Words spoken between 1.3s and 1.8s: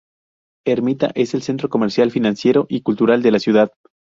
el centro